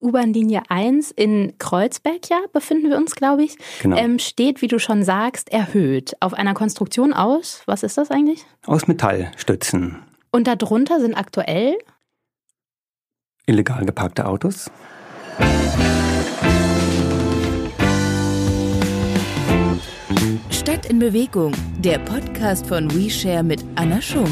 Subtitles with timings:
[0.00, 3.96] U-Bahn-Linie 1 in Kreuzberg, ja, befinden wir uns, glaube ich, Genau.
[3.96, 6.14] ähm, steht, wie du schon sagst, erhöht.
[6.20, 8.44] Auf einer Konstruktion aus, was ist das eigentlich?
[8.66, 10.02] Aus Metallstützen.
[10.30, 11.76] Und darunter sind aktuell
[13.46, 14.70] Illegal geparkte Autos.
[20.50, 24.28] Stadt in Bewegung, der Podcast von WeShare mit Anna Schunk.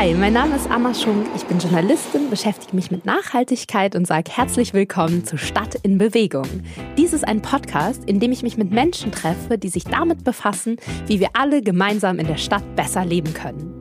[0.00, 1.26] Hi, mein Name ist Anna Schunk.
[1.36, 6.48] Ich bin Journalistin, beschäftige mich mit Nachhaltigkeit und sage herzlich willkommen zu Stadt in Bewegung.
[6.96, 10.78] Dies ist ein Podcast, in dem ich mich mit Menschen treffe, die sich damit befassen,
[11.06, 13.79] wie wir alle gemeinsam in der Stadt besser leben können.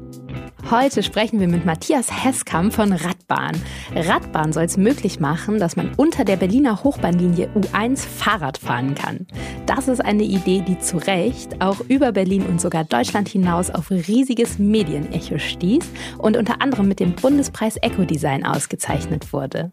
[0.69, 3.59] Heute sprechen wir mit Matthias Heskamp von Radbahn.
[3.95, 9.25] Radbahn soll es möglich machen, dass man unter der Berliner Hochbahnlinie U1 Fahrrad fahren kann.
[9.65, 13.89] Das ist eine Idee, die zu Recht auch über Berlin und sogar Deutschland hinaus auf
[13.89, 15.85] riesiges Medienecho stieß
[16.19, 19.71] und unter anderem mit dem Bundespreis Ecodesign ausgezeichnet wurde.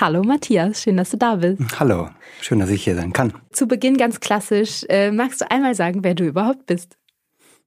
[0.00, 1.60] Hallo Matthias, schön, dass du da bist.
[1.78, 2.08] Hallo,
[2.40, 3.34] schön, dass ich hier sein kann.
[3.52, 6.96] Zu Beginn ganz klassisch, äh, magst du einmal sagen, wer du überhaupt bist?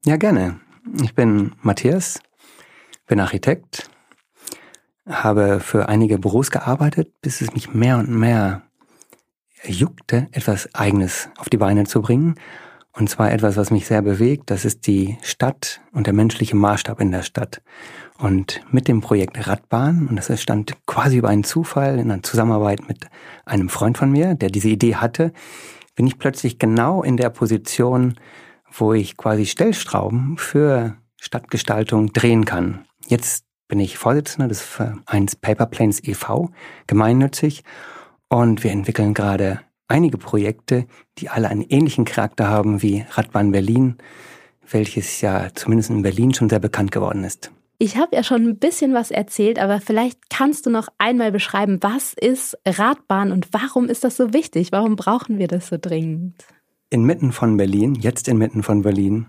[0.05, 0.59] Ja, gerne.
[1.01, 2.19] Ich bin Matthias,
[3.07, 3.89] bin Architekt,
[5.09, 8.61] habe für einige Büros gearbeitet, bis es mich mehr und mehr
[9.63, 12.35] juckte, etwas Eigenes auf die Beine zu bringen.
[12.91, 17.01] Und zwar etwas, was mich sehr bewegt, das ist die Stadt und der menschliche Maßstab
[17.01, 17.63] in der Stadt.
[18.19, 22.87] Und mit dem Projekt Radbahn, und das entstand quasi über einen Zufall in einer Zusammenarbeit
[22.87, 23.07] mit
[23.43, 25.33] einem Freund von mir, der diese Idee hatte,
[25.95, 28.19] bin ich plötzlich genau in der Position,
[28.71, 32.85] wo ich quasi Stellstrauben für Stadtgestaltung drehen kann.
[33.07, 36.51] Jetzt bin ich Vorsitzender des Vereins Paper Planes e.V.,
[36.87, 37.63] gemeinnützig,
[38.27, 40.87] und wir entwickeln gerade einige Projekte,
[41.19, 43.97] die alle einen ähnlichen Charakter haben wie Radbahn Berlin,
[44.69, 47.51] welches ja zumindest in Berlin schon sehr bekannt geworden ist.
[47.77, 51.79] Ich habe ja schon ein bisschen was erzählt, aber vielleicht kannst du noch einmal beschreiben,
[51.81, 54.71] was ist Radbahn und warum ist das so wichtig?
[54.71, 56.45] Warum brauchen wir das so dringend?
[56.89, 59.27] Inmitten von Berlin, jetzt inmitten von Berlin,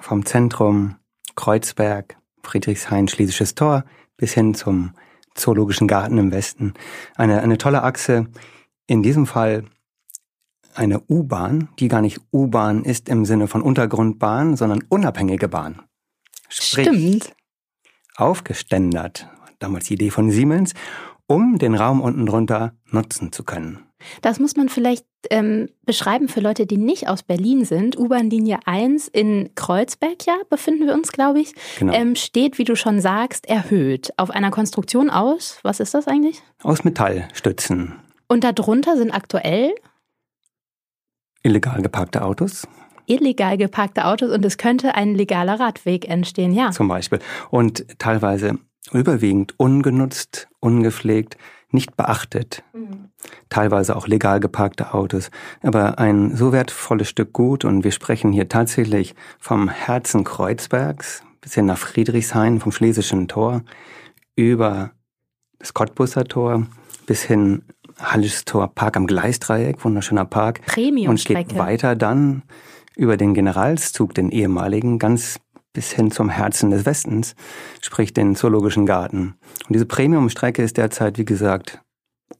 [0.00, 0.96] vom Zentrum
[1.36, 3.84] Kreuzberg, Friedrichshain, Schlesisches Tor
[4.16, 4.92] bis hin zum
[5.34, 6.74] Zoologischen Garten im Westen.
[7.16, 8.26] Eine, eine tolle Achse.
[8.86, 9.64] In diesem Fall
[10.74, 15.82] eine U-Bahn, die gar nicht U-Bahn ist im Sinne von Untergrundbahn, sondern unabhängige Bahn.
[16.48, 17.34] Sprich, Stimmt.
[18.16, 20.74] Aufgeständert, damals die Idee von Siemens,
[21.26, 23.87] um den Raum unten drunter nutzen zu können.
[24.22, 27.98] Das muss man vielleicht ähm, beschreiben für Leute, die nicht aus Berlin sind.
[27.98, 31.92] U-Bahn-Linie 1 in Kreuzberg, ja, befinden wir uns, glaube ich, Genau.
[31.92, 34.12] ähm, steht, wie du schon sagst, erhöht.
[34.16, 36.40] Auf einer Konstruktion aus, was ist das eigentlich?
[36.62, 37.94] Aus Metallstützen.
[38.28, 39.74] Und darunter sind aktuell
[41.42, 42.66] Illegal geparkte Autos
[43.08, 46.70] illegal geparkte Autos und es könnte ein legaler Radweg entstehen, ja.
[46.70, 47.18] zum Beispiel.
[47.50, 48.58] Und teilweise
[48.92, 51.36] überwiegend ungenutzt, ungepflegt,
[51.70, 52.62] nicht beachtet.
[53.48, 55.30] Teilweise auch legal geparkte Autos.
[55.62, 61.54] Aber ein so wertvolles Stück Gut und wir sprechen hier tatsächlich vom Herzen Kreuzbergs bis
[61.54, 63.62] hin nach Friedrichshain, vom Schlesischen Tor,
[64.34, 64.92] über
[65.58, 66.66] das Cottbusser Tor
[67.06, 67.62] bis hin
[67.98, 70.60] Hallisches Tor, Park am Gleisdreieck, wunderschöner Park.
[70.60, 71.48] Und Premiumstrecke.
[71.48, 72.42] geht weiter dann
[72.94, 75.40] über den Generalszug, den ehemaligen, ganz
[75.78, 77.36] bis hin zum Herzen des Westens,
[77.82, 79.36] sprich den Zoologischen Garten.
[79.68, 81.80] Und diese Premiumstrecke ist derzeit, wie gesagt,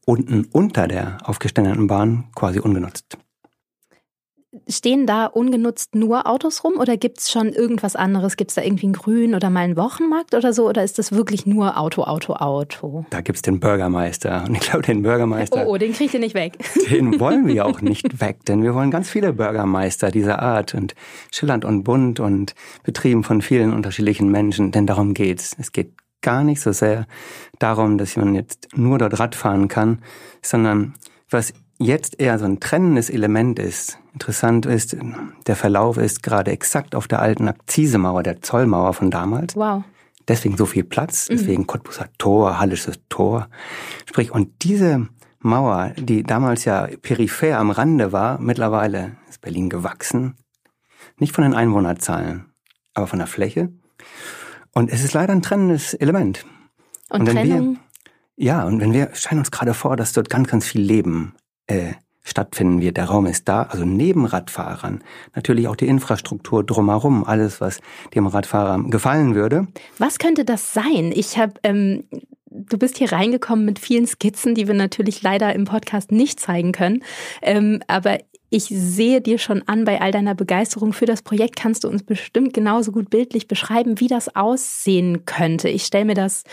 [0.05, 3.17] unten unter der aufgeständeten Bahn quasi ungenutzt.
[4.71, 8.37] Stehen da ungenutzt nur Autos rum oder gibt es schon irgendwas anderes?
[8.37, 10.69] Gibt es da irgendwie einen Grün oder mal einen Wochenmarkt oder so?
[10.69, 13.07] Oder ist das wirklich nur Auto, Auto, Auto?
[13.11, 14.45] Da gibt's den Bürgermeister.
[14.47, 16.59] Und ich glaube, den Bürgermeister, Oh, oh, den kriegt ihr nicht weg.
[16.91, 20.95] den wollen wir auch nicht weg, denn wir wollen ganz viele Bürgermeister dieser Art und
[21.33, 25.57] schillernd und bunt und betrieben von vielen unterschiedlichen Menschen, denn darum geht's.
[25.59, 27.07] Es geht gar nicht so sehr
[27.59, 30.03] darum, dass man jetzt nur dort Rad fahren kann,
[30.43, 30.95] sondern
[31.31, 33.99] was jetzt eher so ein trennendes Element ist.
[34.19, 34.97] Interessant ist,
[35.47, 39.55] der Verlauf ist gerade exakt auf der alten Akzisemauer, der Zollmauer von damals.
[39.55, 39.85] Wow.
[40.27, 43.49] Deswegen so viel Platz, deswegen Cottbusser Tor, Hallisches Tor.
[44.07, 45.07] Sprich, und diese
[45.39, 50.35] Mauer, die damals ja peripher am Rande war, mittlerweile ist Berlin gewachsen.
[51.19, 52.47] Nicht von den Einwohnerzahlen,
[52.95, 53.73] aber von der Fläche.
[54.75, 56.45] Und es ist leider ein trennendes Element.
[57.09, 57.79] Und, Und wenn wir- Trennung?
[58.35, 61.35] Ja, und wenn wir stellen uns gerade vor, dass dort ganz, ganz viel Leben
[61.69, 61.93] äh,
[62.29, 62.97] stattfinden wird.
[62.97, 65.03] Der Raum ist da, also neben Radfahrern.
[65.35, 67.81] Natürlich auch die Infrastruktur drumherum, alles, was
[68.15, 69.67] dem Radfahrer gefallen würde.
[69.99, 71.13] Was könnte das sein?
[71.15, 72.05] Ich habe, ähm,
[72.51, 76.73] du bist hier reingekommen mit vielen Skizzen, die wir natürlich leider im Podcast nicht zeigen
[76.73, 77.03] können.
[77.43, 78.19] Ähm, aber
[78.51, 82.03] ich sehe dir schon an, bei all deiner Begeisterung für das Projekt kannst du uns
[82.03, 85.69] bestimmt genauso gut bildlich beschreiben, wie das aussehen könnte.
[85.69, 86.45] Ich stelle mir das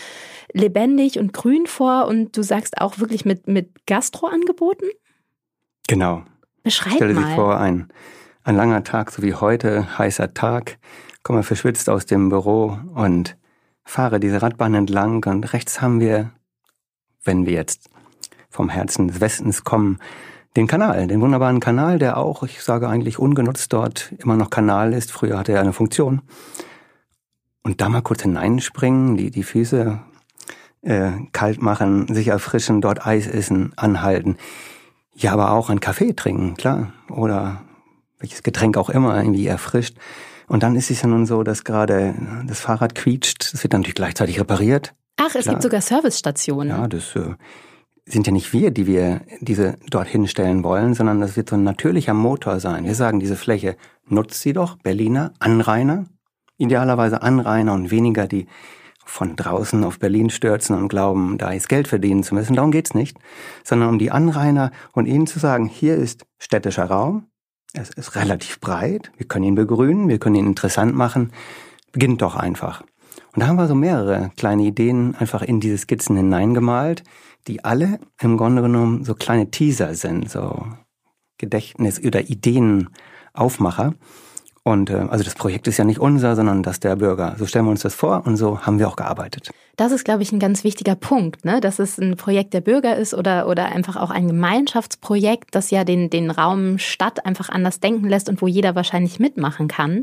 [0.52, 4.88] lebendig und grün vor und du sagst auch wirklich mit, mit Gastroangeboten?
[5.88, 6.22] Genau.
[6.62, 7.26] Beschreib Stelle mal.
[7.26, 7.88] sich vor, ein,
[8.44, 10.78] ein langer Tag, so wie heute, heißer Tag,
[11.22, 13.36] komme verschwitzt aus dem Büro und
[13.84, 16.32] fahre diese Radbahn entlang und rechts haben wir,
[17.24, 17.88] wenn wir jetzt
[18.50, 19.98] vom Herzen des Westens kommen,
[20.56, 24.94] den Kanal, den wunderbaren Kanal, der auch, ich sage eigentlich ungenutzt dort, immer noch Kanal
[24.94, 25.12] ist.
[25.12, 26.22] Früher hatte er eine Funktion.
[27.62, 30.00] Und da mal kurz hineinspringen, die, die Füße
[30.82, 34.36] äh, kalt machen, sich erfrischen, dort Eis essen, anhalten.
[35.16, 36.92] Ja, aber auch einen Kaffee trinken, klar.
[37.10, 37.62] Oder
[38.18, 39.96] welches Getränk auch immer, irgendwie erfrischt.
[40.46, 42.14] Und dann ist es ja nun so, dass gerade
[42.46, 43.52] das Fahrrad quietscht.
[43.52, 44.94] Das wird dann natürlich gleichzeitig repariert.
[45.16, 45.54] Ach, es Klar.
[45.54, 46.68] gibt sogar Servicestationen.
[46.68, 47.34] Ja, das äh,
[48.04, 51.64] sind ja nicht wir, die wir diese dorthin stellen wollen, sondern das wird so ein
[51.64, 52.84] natürlicher Motor sein.
[52.84, 53.76] Wir sagen, diese Fläche
[54.06, 56.06] nutzt sie doch, Berliner, Anrainer,
[56.58, 58.46] idealerweise Anrainer und weniger die
[59.06, 62.56] von draußen auf Berlin stürzen und glauben, da ist Geld verdienen zu müssen.
[62.56, 63.16] Darum geht's nicht,
[63.64, 67.28] sondern um die Anrainer und ihnen zu sagen, hier ist städtischer Raum,
[67.72, 71.32] es ist relativ breit, wir können ihn begrünen, wir können ihn interessant machen,
[71.92, 72.82] beginnt doch einfach.
[73.32, 77.04] Und da haben wir so mehrere kleine Ideen einfach in diese Skizzen hineingemalt,
[77.46, 80.66] die alle im Grunde genommen so kleine Teaser sind, so
[81.38, 83.94] Gedächtnis- oder Ideenaufmacher.
[84.66, 87.36] Und äh, also das Projekt ist ja nicht unser, sondern das der Bürger.
[87.38, 89.50] So stellen wir uns das vor und so haben wir auch gearbeitet.
[89.76, 91.60] Das ist, glaube ich, ein ganz wichtiger Punkt, ne?
[91.60, 95.84] dass es ein Projekt der Bürger ist oder, oder einfach auch ein Gemeinschaftsprojekt, das ja
[95.84, 100.02] den, den Raum Stadt einfach anders denken lässt und wo jeder wahrscheinlich mitmachen kann.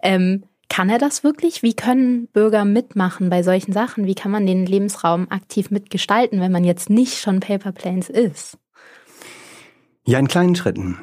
[0.00, 1.64] Ähm, kann er das wirklich?
[1.64, 4.06] Wie können Bürger mitmachen bei solchen Sachen?
[4.06, 8.58] Wie kann man den Lebensraum aktiv mitgestalten, wenn man jetzt nicht schon Paper Planes ist?
[10.06, 11.00] Ja, in kleinen Schritten.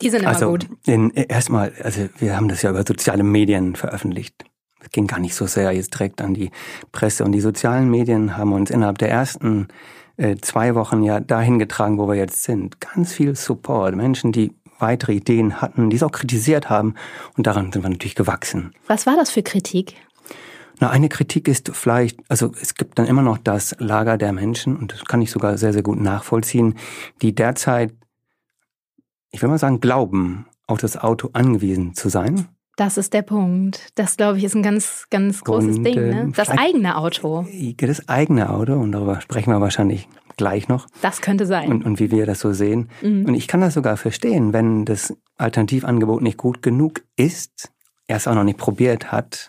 [0.00, 0.66] Die sind immer also gut.
[0.86, 4.44] Erstmal, also wir haben das ja über soziale Medien veröffentlicht.
[4.80, 6.50] Es ging gar nicht so sehr jetzt direkt an die
[6.92, 9.68] Presse und die sozialen Medien haben uns innerhalb der ersten
[10.16, 12.80] äh, zwei Wochen ja dahin getragen, wo wir jetzt sind.
[12.80, 16.94] Ganz viel Support, Menschen, die weitere Ideen hatten, die es auch kritisiert haben
[17.36, 18.72] und daran sind wir natürlich gewachsen.
[18.86, 19.94] Was war das für Kritik?
[20.80, 24.76] Na, eine Kritik ist vielleicht, also es gibt dann immer noch das Lager der Menschen,
[24.76, 26.76] und das kann ich sogar sehr, sehr gut nachvollziehen,
[27.20, 27.92] die derzeit,
[29.30, 32.48] ich will mal sagen, glauben, auf das Auto angewiesen zu sein.
[32.76, 33.88] Das ist der Punkt.
[33.96, 35.94] Das, glaube ich, ist ein ganz, ganz großes Und, Ding.
[35.96, 36.32] Ne?
[36.36, 37.46] Das vielleicht- eigene Auto.
[37.76, 41.68] Das eigene Auto, und darüber sprechen wir wahrscheinlich gleich noch, Das könnte sein.
[41.72, 42.88] und, und wie wir das so sehen.
[43.02, 43.24] Mhm.
[43.26, 47.72] Und ich kann das sogar verstehen, wenn das Alternativangebot nicht gut genug ist,
[48.06, 49.48] er es auch noch nicht probiert hat,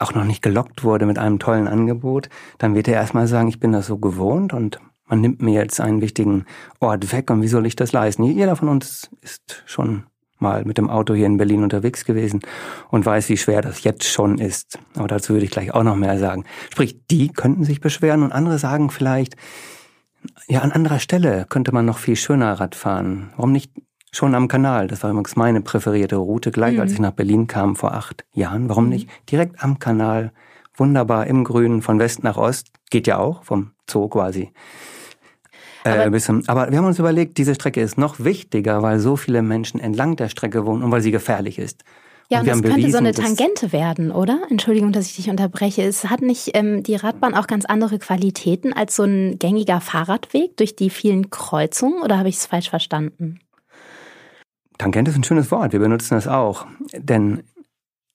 [0.00, 2.28] auch noch nicht gelockt wurde mit einem tollen Angebot,
[2.58, 4.80] dann wird er erstmal sagen, ich bin das so gewohnt und
[5.10, 6.46] man nimmt mir jetzt einen wichtigen
[6.78, 8.24] Ort weg und wie soll ich das leisten?
[8.24, 10.04] Jeder von uns ist schon
[10.38, 12.40] mal mit dem Auto hier in Berlin unterwegs gewesen
[12.88, 14.78] und weiß, wie schwer das jetzt schon ist.
[14.96, 16.44] Aber dazu würde ich gleich auch noch mehr sagen.
[16.72, 19.36] Sprich, die könnten sich beschweren und andere sagen vielleicht,
[20.48, 23.30] ja, an anderer Stelle könnte man noch viel schöner Rad fahren.
[23.36, 23.72] Warum nicht
[24.12, 24.86] schon am Kanal?
[24.86, 26.94] Das war übrigens meine präferierte Route, gleich als Mhm.
[26.94, 28.68] ich nach Berlin kam vor acht Jahren.
[28.68, 30.32] Warum nicht direkt am Kanal?
[30.76, 32.68] Wunderbar im Grünen, von West nach Ost.
[32.90, 34.52] Geht ja auch, vom Zoo quasi.
[35.84, 38.98] Aber- Äh, bis zum, aber wir haben uns überlegt, diese Strecke ist noch wichtiger, weil
[38.98, 41.84] so viele Menschen entlang der Strecke wohnen und weil sie gefährlich ist.
[42.28, 44.42] Ja, und, wir das könnte so bewiesen, eine dass- Tangente werden, oder?
[44.50, 45.82] Entschuldigung, dass ich dich unterbreche.
[45.82, 50.56] Es hat nicht ähm, die Radbahn auch ganz andere Qualitäten als so ein gängiger Fahrradweg
[50.56, 53.40] durch die vielen Kreuzungen oder habe ich es falsch verstanden?
[54.78, 56.66] Tangente ist ein schönes Wort, wir benutzen das auch.
[56.96, 57.42] Denn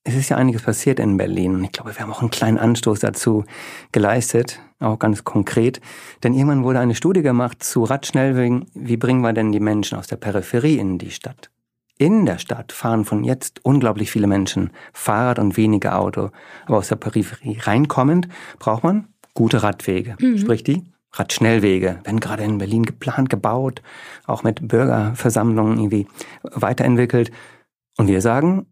[0.08, 2.60] es ist ja einiges passiert in Berlin und ich glaube, wir haben auch einen kleinen
[2.60, 3.44] Anstoß dazu
[3.92, 5.82] geleistet, auch ganz konkret.
[6.24, 10.06] Denn irgendwann wurde eine Studie gemacht zu Radschnellwegen, wie bringen wir denn die Menschen aus
[10.06, 11.50] der Peripherie in die Stadt?
[11.98, 16.30] In der Stadt fahren von jetzt unglaublich viele Menschen Fahrrad und weniger Auto.
[16.68, 18.28] Aber aus der Peripherie reinkommend
[18.60, 20.18] braucht man gute Radwege.
[20.38, 20.84] Sprich die
[21.14, 23.82] Radschnellwege, werden gerade in Berlin geplant, gebaut,
[24.28, 26.08] auch mit Bürgerversammlungen irgendwie
[26.44, 27.32] weiterentwickelt.
[27.98, 28.68] Und wir sagen,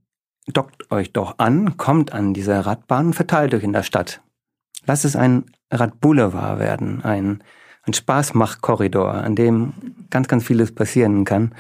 [0.48, 4.22] dockt euch doch an, kommt an diese Radbahn und verteilt euch in der Stadt.
[4.86, 7.44] Lasst es ein Radboulevard werden, ein,
[7.84, 9.74] ein Spaßmachkorridor, an dem
[10.10, 11.54] ganz, ganz vieles passieren kann.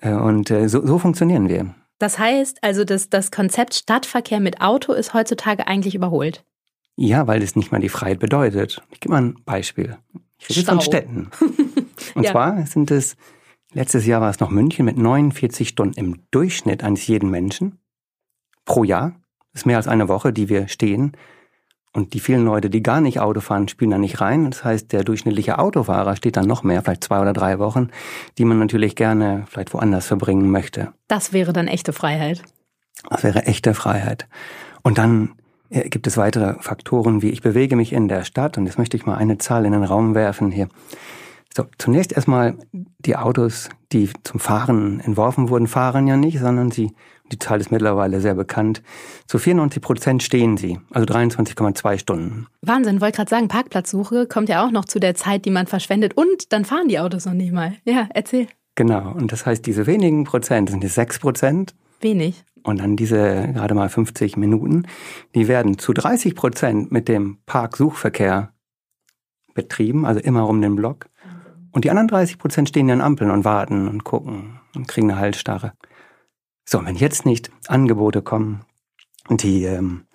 [0.00, 1.74] Äh, Und äh, so, so funktionieren wir.
[1.98, 6.44] Das heißt also, dass das Konzept Stadtverkehr mit Auto ist heutzutage eigentlich überholt.
[6.96, 8.82] Ja, weil es nicht mal die Freiheit bedeutet.
[8.90, 9.96] Ich gebe mal ein Beispiel.
[10.38, 10.90] Ich rede jetzt von Stau.
[10.90, 11.30] Städten.
[12.14, 12.32] Und Ja.
[12.32, 13.16] zwar sind es,
[13.72, 17.78] letztes Jahr war es noch München mit 49 Stunden im Durchschnitt eines jeden Menschen
[18.66, 19.14] pro Jahr.
[19.52, 21.12] Das ist mehr als eine Woche, die wir stehen.
[21.94, 24.50] Und die vielen Leute, die gar nicht Auto fahren, spielen da nicht rein.
[24.50, 27.88] Das heißt, der durchschnittliche Autofahrer steht dann noch mehr, vielleicht zwei oder drei Wochen,
[28.36, 30.92] die man natürlich gerne vielleicht woanders verbringen möchte.
[31.08, 32.42] Das wäre dann echte Freiheit.
[33.08, 34.28] Das wäre echte Freiheit.
[34.82, 35.36] Und dann
[35.70, 38.58] äh, gibt es weitere Faktoren, wie ich bewege mich in der Stadt.
[38.58, 40.68] Und jetzt möchte ich mal eine Zahl in den Raum werfen hier.
[41.56, 46.92] So, zunächst erstmal die Autos, die zum Fahren entworfen wurden, fahren ja nicht, sondern sie
[47.32, 48.82] die Zahl ist mittlerweile sehr bekannt,
[49.26, 52.46] zu 94 Prozent stehen sie, also 23,2 Stunden.
[52.60, 56.14] Wahnsinn, wollte gerade sagen, Parkplatzsuche kommt ja auch noch zu der Zeit, die man verschwendet
[56.14, 57.72] und dann fahren die Autos noch nicht mal.
[57.84, 58.48] Ja, erzähl.
[58.74, 61.74] Genau, und das heißt, diese wenigen Prozent, sind die 6 Prozent.
[62.02, 62.44] Wenig.
[62.64, 64.86] Und dann diese gerade mal 50 Minuten,
[65.34, 68.52] die werden zu 30 Prozent mit dem Parksuchverkehr
[69.54, 71.08] betrieben, also immer um den Block.
[71.76, 75.20] Und die anderen 30 Prozent stehen an Ampeln und warten und gucken und kriegen eine
[75.20, 75.74] Haltstarre.
[76.64, 78.62] So, wenn jetzt nicht Angebote kommen,
[79.28, 80.06] die, ähm,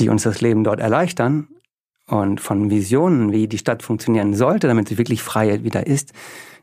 [0.00, 1.50] die uns das Leben dort erleichtern
[2.08, 6.14] und von Visionen, wie die Stadt funktionieren sollte, damit sie wirklich frei wieder ist,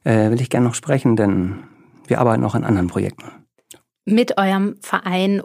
[0.04, 1.64] äh, will ich gerne noch sprechen, denn
[2.06, 3.45] wir arbeiten auch an anderen Projekten
[4.06, 5.42] mit eurem Verein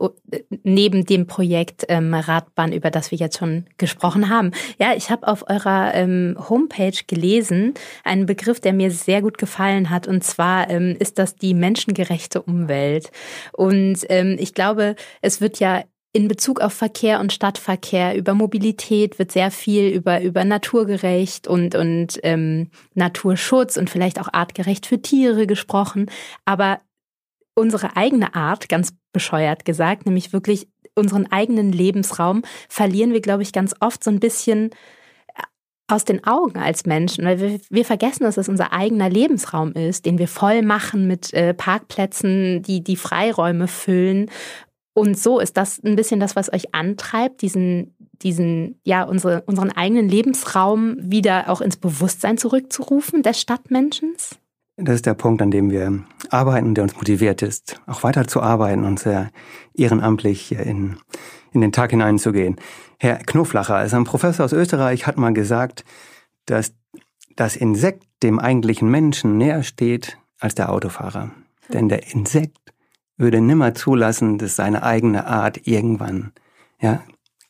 [0.63, 4.53] neben dem Projekt ähm, Radbahn, über das wir jetzt schon gesprochen haben.
[4.79, 7.75] Ja, ich habe auf eurer ähm, Homepage gelesen,
[8.05, 12.43] einen Begriff, der mir sehr gut gefallen hat, und zwar ähm, ist das die menschengerechte
[12.43, 13.11] Umwelt.
[13.53, 19.19] Und ähm, ich glaube, es wird ja in Bezug auf Verkehr und Stadtverkehr, über Mobilität
[19.19, 25.01] wird sehr viel über, über naturgerecht und, und ähm, Naturschutz und vielleicht auch artgerecht für
[25.01, 26.11] Tiere gesprochen.
[26.45, 26.81] Aber
[27.61, 33.53] unsere eigene Art, ganz bescheuert gesagt, nämlich wirklich unseren eigenen Lebensraum, verlieren wir, glaube ich,
[33.53, 34.71] ganz oft so ein bisschen
[35.37, 35.43] äh,
[35.89, 40.07] aus den Augen als Menschen, weil wir, wir vergessen, dass es unser eigener Lebensraum ist,
[40.07, 44.31] den wir voll machen mit äh, Parkplätzen, die die Freiräume füllen.
[44.93, 49.71] Und so ist das ein bisschen das, was euch antreibt, diesen, diesen, ja, unsere, unseren
[49.71, 54.41] eigenen Lebensraum wieder auch ins Bewusstsein zurückzurufen des Stadtmenschens?
[54.77, 58.41] Das ist der Punkt, an dem wir arbeiten, der uns motiviert ist, auch weiter zu
[58.41, 59.31] arbeiten und sehr
[59.75, 60.97] ehrenamtlich in,
[61.53, 62.57] in den Tag hineinzugehen.
[62.99, 65.85] Herr Knoflacher, also ein Professor aus Österreich, hat mal gesagt,
[66.47, 66.73] dass
[67.37, 71.31] das Insekt dem eigentlichen Menschen näher steht als der Autofahrer.
[71.73, 72.59] Denn der Insekt
[73.17, 76.33] würde nimmer zulassen, dass seine eigene Art irgendwann
[76.81, 77.03] ja,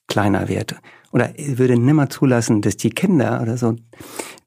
[0.09, 0.77] kleiner wird.
[1.13, 3.77] Oder würde nimmer zulassen, dass die Kinder oder so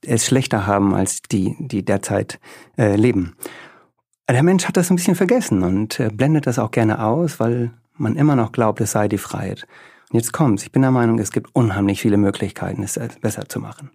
[0.05, 2.39] es schlechter haben als die, die derzeit
[2.77, 3.36] äh, leben.
[4.29, 7.72] Der Mensch hat das ein bisschen vergessen und äh, blendet das auch gerne aus, weil
[7.96, 9.67] man immer noch glaubt, es sei die Freiheit.
[10.12, 10.63] Und jetzt kommt's.
[10.63, 13.91] Ich bin der Meinung, es gibt unheimlich viele Möglichkeiten, es besser zu machen.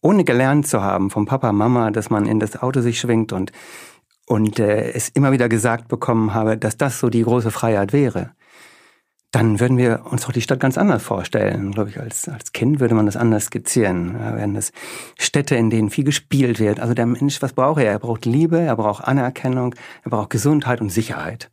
[0.00, 3.52] Ohne gelernt zu haben vom Papa, Mama, dass man in das Auto sich schwingt und,
[4.26, 8.32] und äh, es immer wieder gesagt bekommen habe, dass das so die große Freiheit wäre,
[9.34, 11.72] dann würden wir uns doch die Stadt ganz anders vorstellen.
[11.72, 14.14] Glaube ich, als, als Kind würde man das anders skizzieren.
[14.16, 14.70] Ja, wären das
[15.18, 16.78] Städte, in denen viel gespielt wird.
[16.78, 17.90] Also der Mensch, was braucht er?
[17.90, 19.74] Er braucht Liebe, er braucht Anerkennung,
[20.04, 21.50] er braucht Gesundheit und Sicherheit.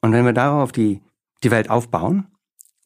[0.00, 1.02] Und wenn wir darauf die,
[1.44, 2.28] die Welt aufbauen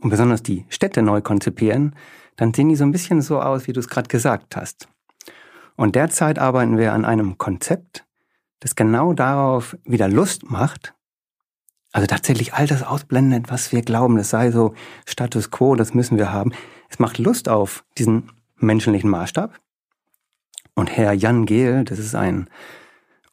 [0.01, 1.95] und besonders die Städte neu konzipieren,
[2.35, 4.89] dann sehen die so ein bisschen so aus, wie du es gerade gesagt hast.
[5.77, 8.07] Und derzeit arbeiten wir an einem Konzept,
[8.59, 10.95] das genau darauf wieder Lust macht,
[11.93, 14.75] also tatsächlich all das ausblendet, was wir glauben, es sei so
[15.07, 16.53] Status quo, das müssen wir haben.
[16.89, 19.59] Es macht Lust auf diesen menschlichen Maßstab.
[20.75, 22.49] Und Herr Jan Gehl, das ist ein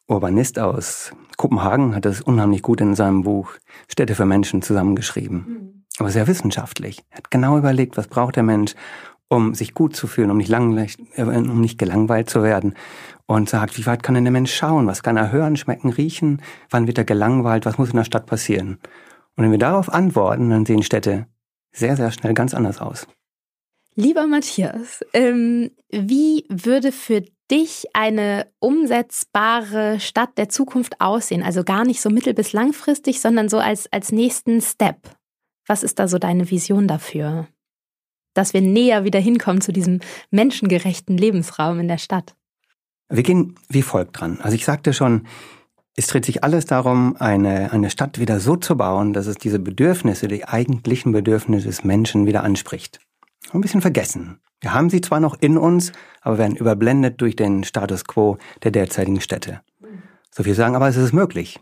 [0.06, 3.52] Urbanist aus Kopenhagen, hat das unheimlich gut in seinem Buch
[3.88, 5.36] Städte für Menschen zusammengeschrieben.
[5.36, 5.84] Mhm.
[5.98, 7.04] Aber sehr wissenschaftlich.
[7.10, 8.74] Er hat genau überlegt, was braucht der Mensch,
[9.28, 12.74] um sich gut zu fühlen, um nicht, langweilig, äh, um nicht gelangweilt zu werden
[13.26, 14.86] und sagt, wie weit kann denn der Mensch schauen?
[14.86, 16.42] Was kann er hören, schmecken, riechen?
[16.70, 17.66] Wann wird er gelangweilt?
[17.66, 18.78] Was muss in der Stadt passieren?
[19.36, 21.26] Und wenn wir darauf antworten, dann sehen Städte
[21.72, 23.06] sehr, sehr schnell ganz anders aus.
[23.94, 31.42] Lieber Matthias, ähm, wie würde für dich eine umsetzbare Stadt der Zukunft aussehen?
[31.42, 34.98] Also gar nicht so mittel- bis langfristig, sondern so als, als nächsten Step.
[35.66, 37.48] Was ist da so deine Vision dafür?
[38.38, 39.98] Dass wir näher wieder hinkommen zu diesem
[40.30, 42.36] menschengerechten Lebensraum in der Stadt.
[43.08, 44.38] Wir gehen wie folgt dran.
[44.40, 45.26] Also ich sagte schon,
[45.96, 49.58] es dreht sich alles darum, eine, eine Stadt wieder so zu bauen, dass es diese
[49.58, 53.00] Bedürfnisse, die eigentlichen Bedürfnisse des Menschen wieder anspricht.
[53.52, 54.38] Ein bisschen vergessen.
[54.60, 55.90] Wir haben sie zwar noch in uns,
[56.20, 59.62] aber werden überblendet durch den Status quo der derzeitigen Städte.
[60.30, 61.58] So viel sagen, aber es ist möglich.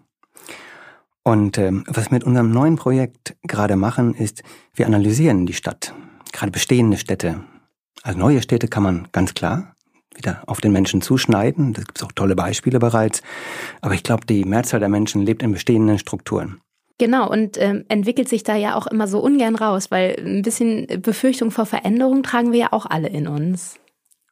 [1.22, 4.42] Und ähm, was wir mit unserem neuen Projekt gerade machen, ist,
[4.74, 5.94] wir analysieren die Stadt,
[6.36, 7.40] gerade bestehende Städte.
[8.02, 9.74] Also neue Städte kann man ganz klar
[10.14, 11.72] wieder auf den Menschen zuschneiden.
[11.72, 13.22] Da gibt es auch tolle Beispiele bereits.
[13.80, 16.60] Aber ich glaube, die Mehrzahl der Menschen lebt in bestehenden Strukturen.
[16.98, 20.86] Genau, und ähm, entwickelt sich da ja auch immer so ungern raus, weil ein bisschen
[21.02, 23.78] Befürchtung vor Veränderung tragen wir ja auch alle in uns.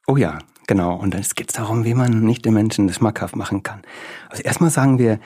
[0.07, 0.95] Oh ja, genau.
[0.95, 3.83] Und es geht darum, wie man nicht den Menschen das schmackhaft machen kann.
[4.29, 5.19] Also erstmal sagen wir,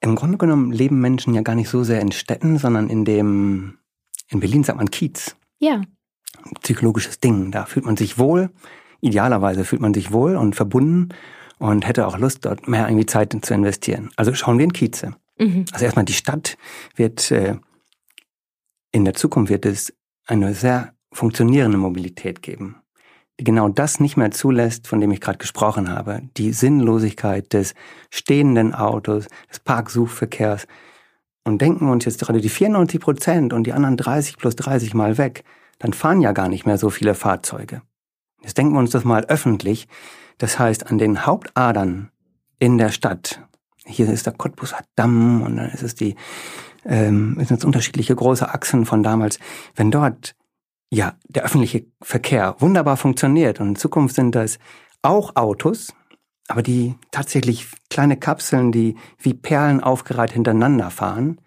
[0.00, 3.78] im Grunde genommen leben Menschen ja gar nicht so sehr in Städten, sondern in dem,
[4.28, 5.36] in Berlin sagt man Kiez.
[5.58, 5.82] Ja.
[6.62, 7.50] Psychologisches Ding.
[7.50, 8.50] Da fühlt man sich wohl.
[9.00, 11.10] Idealerweise fühlt man sich wohl und verbunden
[11.58, 14.10] und hätte auch Lust, dort mehr irgendwie Zeit zu investieren.
[14.16, 15.14] Also schauen wir in Kieze.
[15.38, 15.64] Mhm.
[15.72, 16.56] Also erstmal die Stadt
[16.94, 17.56] wird, äh,
[18.92, 19.92] in der Zukunft wird es
[20.26, 22.76] eine sehr funktionierende Mobilität geben,
[23.38, 26.22] die genau das nicht mehr zulässt, von dem ich gerade gesprochen habe.
[26.36, 27.74] Die Sinnlosigkeit des
[28.10, 30.66] stehenden Autos, des Parksuchverkehrs.
[31.46, 34.94] Und denken wir uns jetzt gerade die 94 Prozent und die anderen 30 plus 30
[34.94, 35.44] mal weg,
[35.78, 37.82] dann fahren ja gar nicht mehr so viele Fahrzeuge.
[38.42, 39.86] Jetzt denken wir uns das mal öffentlich.
[40.38, 42.10] Das heißt, an den Hauptadern
[42.58, 43.40] in der Stadt,
[43.84, 46.16] hier ist der Cottbuser Damm und dann ist es die,
[46.84, 49.38] ähm, sind es unterschiedliche große Achsen von damals.
[49.76, 50.34] Wenn dort
[50.90, 54.58] ja der öffentliche Verkehr wunderbar funktioniert und in Zukunft sind das
[55.00, 55.94] auch Autos,
[56.48, 61.40] aber die tatsächlich kleine Kapseln, die wie Perlen aufgereiht hintereinander fahren,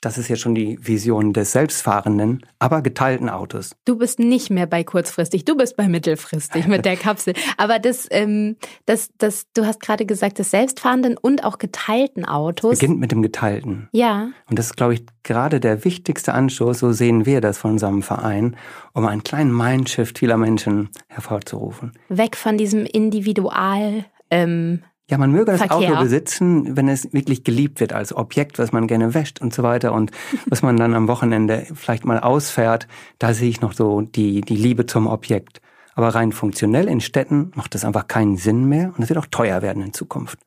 [0.00, 3.74] das ist jetzt schon die Vision des selbstfahrenden, aber geteilten Autos.
[3.84, 7.34] Du bist nicht mehr bei kurzfristig, du bist bei mittelfristig mit der Kapsel.
[7.56, 8.56] Aber das, ähm,
[8.86, 12.78] das, das, du hast gerade gesagt, des selbstfahrenden und auch geteilten Autos.
[12.78, 13.88] Beginnt mit dem geteilten.
[13.90, 14.28] Ja.
[14.48, 18.02] Und das ist, glaube ich, gerade der wichtigste Anstoß, so sehen wir das von unserem
[18.02, 18.56] Verein,
[18.94, 21.92] um einen kleinen Mindshift vieler Menschen hervorzurufen.
[22.08, 24.04] Weg von diesem Individual.
[24.30, 25.92] Ähm, ja, man möge das Verkehr.
[25.92, 29.62] Auto besitzen, wenn es wirklich geliebt wird als Objekt, was man gerne wäscht und so
[29.62, 30.10] weiter und
[30.46, 32.86] was man dann am Wochenende vielleicht mal ausfährt.
[33.18, 35.60] Da sehe ich noch so die, die Liebe zum Objekt.
[35.94, 39.26] Aber rein funktionell in Städten macht das einfach keinen Sinn mehr und es wird auch
[39.26, 40.38] teuer werden in Zukunft.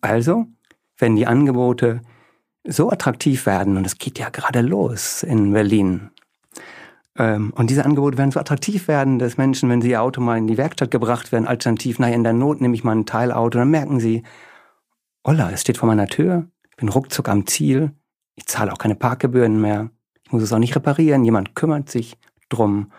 [0.00, 0.46] Also,
[0.98, 2.02] wenn die Angebote
[2.64, 6.10] so attraktiv werden, und es geht ja gerade los in Berlin,
[7.18, 10.46] und diese Angebote werden so attraktiv werden, dass Menschen, wenn sie ihr Auto mal in
[10.46, 13.70] die Werkstatt gebracht werden, alternativ, naja, in der Not nehme ich mal ein Teilauto, dann
[13.70, 14.22] merken sie,
[15.24, 17.90] Olla, es steht vor meiner Tür, ich bin ruckzuck am Ziel,
[18.36, 19.90] ich zahle auch keine Parkgebühren mehr,
[20.22, 22.16] ich muss es auch nicht reparieren, jemand kümmert sich
[22.48, 22.92] drum.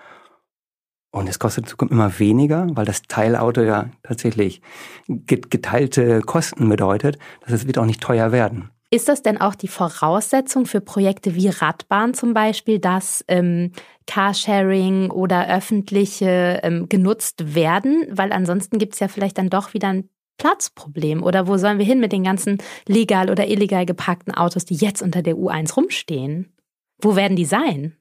[1.12, 4.62] Und es kostet in Zukunft immer weniger, weil das Teilauto ja tatsächlich
[5.08, 7.18] geteilte Kosten bedeutet.
[7.48, 8.70] Das wird auch nicht teuer werden.
[8.92, 13.72] Ist das denn auch die Voraussetzung für Projekte wie Radbahn zum Beispiel, dass ähm,
[14.08, 18.08] Carsharing oder öffentliche ähm, genutzt werden?
[18.10, 21.22] Weil ansonsten gibt es ja vielleicht dann doch wieder ein Platzproblem.
[21.22, 25.04] Oder wo sollen wir hin mit den ganzen legal oder illegal geparkten Autos, die jetzt
[25.04, 26.52] unter der U1 rumstehen?
[27.00, 27.96] Wo werden die sein?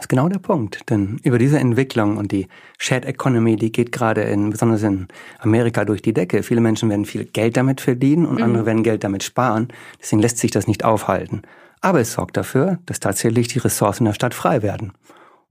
[0.00, 3.92] Das ist genau der Punkt, denn über diese Entwicklung und die Shared Economy, die geht
[3.92, 5.08] gerade in, besonders in
[5.40, 6.42] Amerika durch die Decke.
[6.42, 8.42] Viele Menschen werden viel Geld damit verdienen und mhm.
[8.44, 9.68] andere werden Geld damit sparen.
[10.00, 11.42] Deswegen lässt sich das nicht aufhalten.
[11.82, 14.92] Aber es sorgt dafür, dass tatsächlich die Ressourcen der Stadt frei werden.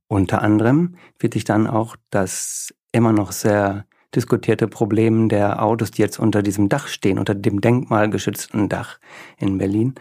[0.07, 3.85] Unter anderem wird sich dann auch das immer noch sehr
[4.15, 8.97] diskutierte Problem der Autos, die jetzt unter diesem Dach stehen, unter dem denkmalgeschützten Dach
[9.37, 9.93] in Berlin,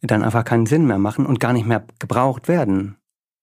[0.00, 2.96] dann einfach keinen Sinn mehr machen und gar nicht mehr gebraucht werden.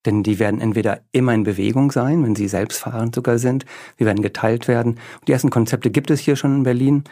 [0.06, 3.66] Denn die werden entweder immer in Bewegung sein, wenn sie selbstfahrend sogar sind.
[3.98, 5.00] Sie werden geteilt werden.
[5.28, 7.04] Die ersten Konzepte gibt es hier schon in Berlin.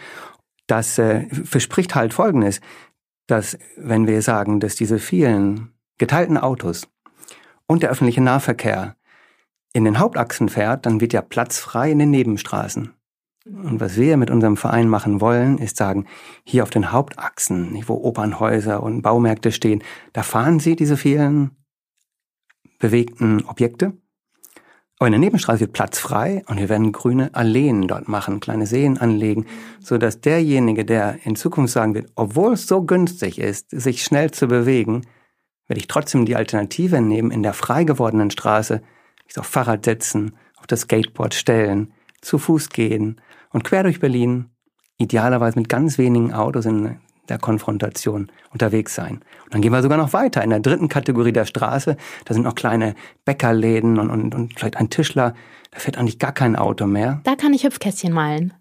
[0.67, 2.61] Das äh, verspricht halt Folgendes,
[3.27, 6.87] dass wenn wir sagen, dass diese vielen geteilten Autos
[7.67, 8.95] und der öffentliche Nahverkehr
[9.73, 12.93] in den Hauptachsen fährt, dann wird ja Platz frei in den Nebenstraßen.
[13.45, 16.07] Und was wir mit unserem Verein machen wollen, ist sagen,
[16.45, 21.51] hier auf den Hauptachsen, wo Opernhäuser und Baumärkte stehen, da fahren Sie diese vielen
[22.79, 23.93] bewegten Objekte.
[24.97, 28.65] Aber in der Nebenstraße wird Platz frei und wir werden grüne Alleen dort machen, kleine
[28.65, 29.45] Seen anlegen,
[29.81, 34.31] so dass derjenige, der in Zukunft sagen wird, obwohl es so günstig ist, sich schnell
[34.31, 35.05] zu bewegen,
[35.67, 38.81] werde ich trotzdem die Alternative nehmen, in der frei gewordenen Straße
[39.25, 43.19] mich auf Fahrrad setzen, auf das Skateboard stellen, zu Fuß gehen
[43.51, 44.49] und quer durch Berlin,
[44.97, 49.21] idealerweise mit ganz wenigen Autos in der Konfrontation unterwegs sein.
[49.45, 50.43] Und dann gehen wir sogar noch weiter.
[50.43, 54.77] In der dritten Kategorie der Straße, da sind noch kleine Bäckerläden und, und, und vielleicht
[54.77, 55.33] ein Tischler.
[55.71, 57.21] Da fährt eigentlich gar kein Auto mehr.
[57.23, 58.53] Da kann ich Hüpfkästchen malen.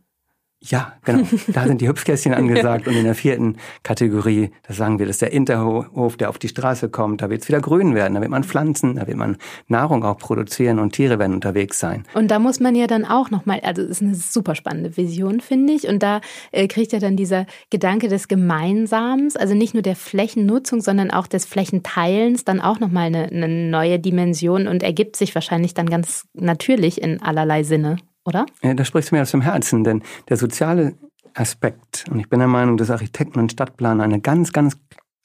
[0.66, 1.26] Ja, genau.
[1.48, 2.88] Da sind die Hüpfkästchen angesagt.
[2.88, 6.48] Und in der vierten Kategorie, da sagen wir, das ist der Interhof, der auf die
[6.48, 7.20] Straße kommt.
[7.20, 8.14] Da wird es wieder grün werden.
[8.14, 9.36] Da wird man pflanzen, da wird man
[9.68, 12.04] Nahrung auch produzieren und Tiere werden unterwegs sein.
[12.14, 15.40] Und da muss man ja dann auch nochmal, also es ist eine super spannende Vision,
[15.40, 15.86] finde ich.
[15.86, 20.80] Und da äh, kriegt ja dann dieser Gedanke des Gemeinsams, also nicht nur der Flächennutzung,
[20.80, 25.74] sondern auch des Flächenteilens, dann auch nochmal eine, eine neue Dimension und ergibt sich wahrscheinlich
[25.74, 28.46] dann ganz natürlich in allerlei Sinne oder?
[28.62, 30.94] Ja, da sprichst du mir aus dem Herzen, denn der soziale
[31.34, 34.78] Aspekt, und ich bin der Meinung, dass Architekten und Stadtplaner eine ganz, ganz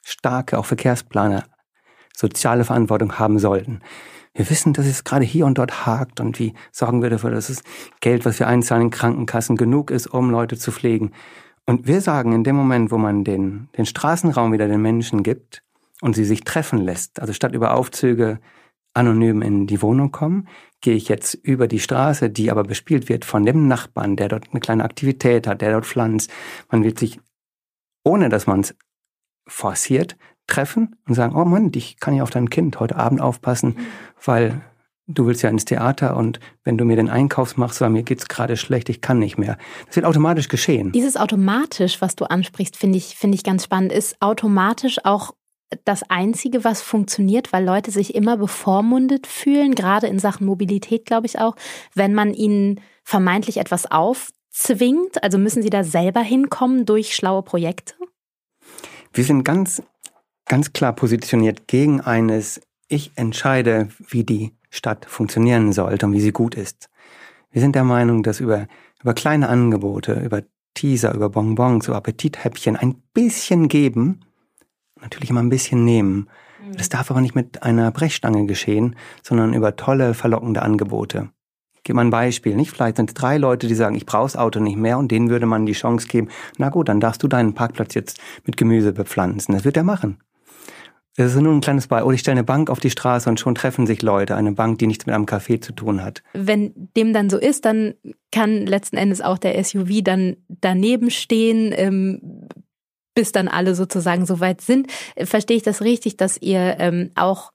[0.03, 1.43] starke, auch Verkehrsplaner,
[2.15, 3.81] soziale Verantwortung haben sollten.
[4.33, 7.47] Wir wissen, dass es gerade hier und dort hakt und wie sorgen wir dafür, dass
[7.47, 7.63] das
[7.99, 11.11] Geld, was wir einzahlen in Krankenkassen, genug ist, um Leute zu pflegen.
[11.65, 15.61] Und wir sagen, in dem Moment, wo man den, den Straßenraum wieder den Menschen gibt
[16.01, 18.39] und sie sich treffen lässt, also statt über Aufzüge
[18.93, 20.47] anonym in die Wohnung kommen,
[20.81, 24.49] gehe ich jetzt über die Straße, die aber bespielt wird von dem Nachbarn, der dort
[24.51, 26.31] eine kleine Aktivität hat, der dort pflanzt.
[26.71, 27.19] Man wird sich,
[28.03, 28.75] ohne dass man es
[29.47, 33.77] forciert, treffen und sagen, oh Mann, ich kann ja auf dein Kind heute Abend aufpassen,
[34.23, 34.61] weil
[35.09, 38.27] du willst ja ins Theater und wenn du mir den Einkauf machst, weil mir geht's
[38.27, 39.57] gerade schlecht, ich kann nicht mehr.
[39.87, 40.91] Das wird automatisch geschehen.
[40.91, 45.33] Dieses automatisch, was du ansprichst, finde ich, finde ich ganz spannend, ist automatisch auch
[45.85, 51.27] das Einzige, was funktioniert, weil Leute sich immer bevormundet fühlen, gerade in Sachen Mobilität, glaube
[51.27, 51.55] ich auch,
[51.93, 55.23] wenn man ihnen vermeintlich etwas aufzwingt.
[55.23, 57.93] Also müssen sie da selber hinkommen durch schlaue Projekte?
[59.13, 59.81] Wir sind ganz,
[60.45, 66.31] ganz klar positioniert gegen eines, ich entscheide, wie die Stadt funktionieren sollte und wie sie
[66.31, 66.89] gut ist.
[67.51, 68.67] Wir sind der Meinung, dass über,
[69.01, 70.43] über kleine Angebote, über
[70.75, 74.21] Teaser, über Bonbons, über Appetithäppchen ein bisschen geben,
[75.01, 76.29] natürlich immer ein bisschen nehmen.
[76.63, 76.77] Mhm.
[76.77, 81.29] Das darf aber nicht mit einer Brechstange geschehen, sondern über tolle, verlockende Angebote.
[81.75, 82.55] Ich gebe mal ein Beispiel.
[82.55, 85.11] Nicht vielleicht sind es drei Leute, die sagen, ich brauche das Auto nicht mehr und
[85.11, 88.57] denen würde man die Chance geben, na gut, dann darfst du deinen Parkplatz jetzt mit
[88.57, 89.55] Gemüse bepflanzen.
[89.55, 90.19] Das wird er machen.
[91.19, 92.05] Das ist nur ein kleines Beispiel.
[92.05, 94.35] Oder ich stelle eine Bank auf die Straße und schon treffen sich Leute.
[94.35, 96.23] Eine Bank, die nichts mit einem Café zu tun hat.
[96.33, 97.95] Wenn dem dann so ist, dann
[98.31, 102.21] kann letzten Endes auch der SUV dann daneben stehen, ähm,
[103.19, 104.87] bis dann alle sozusagen so weit sind.
[105.17, 107.51] Verstehe ich das richtig, dass ihr ähm, auch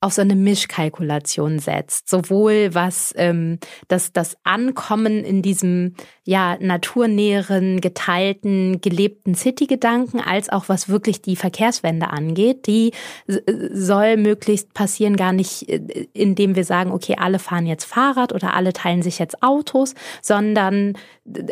[0.00, 2.08] auf so eine Mischkalkulation setzt.
[2.08, 10.68] Sowohl was ähm, das, das Ankommen in diesem ja naturnäheren, geteilten, gelebten City-Gedanken, als auch
[10.68, 12.66] was wirklich die Verkehrswende angeht.
[12.66, 12.92] Die
[13.26, 18.54] soll möglichst passieren, gar nicht, äh, indem wir sagen, okay, alle fahren jetzt Fahrrad oder
[18.54, 20.92] alle teilen sich jetzt Autos, sondern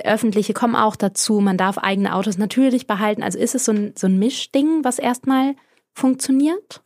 [0.05, 1.41] öffentliche kommen auch dazu.
[1.41, 3.23] Man darf eigene Autos natürlich behalten.
[3.23, 5.55] Also ist es so ein, so ein Mischding, was erstmal
[5.95, 6.84] funktioniert?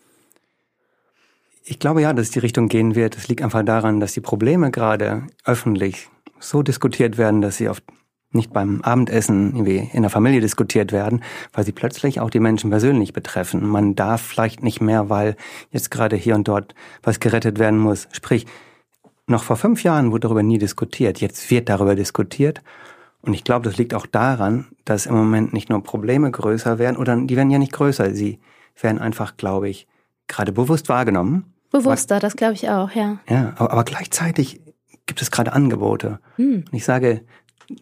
[1.70, 3.14] Ich glaube ja, dass die Richtung gehen wird.
[3.18, 6.08] Es liegt einfach daran, dass die Probleme gerade öffentlich
[6.40, 7.84] so diskutiert werden, dass sie oft
[8.32, 12.70] nicht beim Abendessen irgendwie in der Familie diskutiert werden, weil sie plötzlich auch die Menschen
[12.70, 13.68] persönlich betreffen.
[13.68, 15.36] Man darf vielleicht nicht mehr, weil
[15.70, 18.08] jetzt gerade hier und dort was gerettet werden muss.
[18.12, 18.46] Sprich,
[19.26, 21.20] noch vor fünf Jahren wurde darüber nie diskutiert.
[21.20, 22.62] Jetzt wird darüber diskutiert.
[23.20, 26.96] Und ich glaube, das liegt auch daran, dass im Moment nicht nur Probleme größer werden,
[26.96, 28.38] oder die werden ja nicht größer, sie
[28.80, 29.86] werden einfach, glaube ich,
[30.28, 31.52] gerade bewusst wahrgenommen.
[31.70, 33.18] Bewusster, das glaube ich auch, ja.
[33.28, 34.60] Ja, aber, aber gleichzeitig
[35.06, 36.20] gibt es gerade Angebote.
[36.36, 36.64] Hm.
[36.70, 37.22] Und ich sage,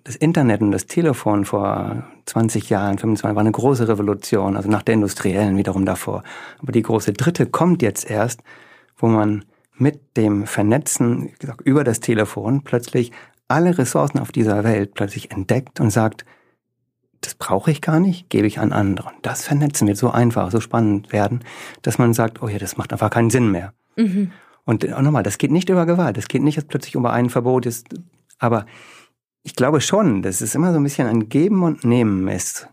[0.05, 4.83] das Internet und das Telefon vor 20 Jahren, 25 war eine große Revolution, also nach
[4.83, 6.25] der industriellen wiederum davor.
[6.59, 8.43] Aber die große dritte kommt jetzt erst,
[8.97, 9.45] wo man
[9.75, 13.13] mit dem Vernetzen gesagt, über das Telefon plötzlich
[13.49, 16.25] alle Ressourcen auf dieser Welt plötzlich entdeckt und sagt,
[17.27, 19.09] das brauche ich gar nicht, gebe ich an andere.
[19.09, 21.41] Und das Vernetzen wird so einfach, so spannend werden,
[21.83, 23.73] dass man sagt, oh ja, das macht einfach keinen Sinn mehr.
[23.97, 24.31] Mhm.
[24.65, 27.29] Und auch nochmal, das geht nicht über Gewalt, das geht nicht, dass plötzlich über ein
[27.29, 27.89] Verbot ist,
[28.39, 28.65] aber
[29.43, 32.69] ich glaube schon, dass es immer so ein bisschen ein Geben und Nehmen ist.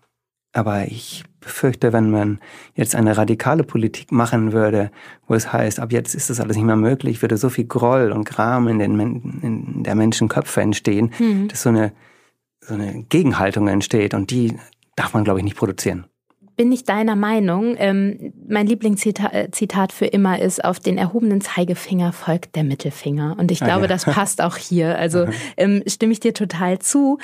[0.51, 2.39] Aber ich befürchte, wenn man
[2.75, 4.91] jetzt eine radikale Politik machen würde,
[5.27, 8.11] wo es heißt, ab jetzt ist das alles nicht mehr möglich, würde so viel Groll
[8.11, 8.99] und Gram in, den,
[9.41, 11.47] in der Menschenköpfe entstehen, mhm.
[11.47, 11.91] dass so eine
[12.67, 14.57] so eine Gegenhaltung entsteht und die
[14.95, 16.05] darf man, glaube ich, nicht produzieren.
[16.55, 17.75] Bin ich deiner Meinung.
[17.77, 23.35] Ähm, mein Lieblingszitat äh, für immer ist, auf den erhobenen Zeigefinger folgt der Mittelfinger.
[23.39, 23.87] Und ich ah, glaube, ah, ja.
[23.87, 24.97] das passt auch hier.
[24.97, 25.25] Also
[25.57, 27.17] ähm, stimme ich dir total zu.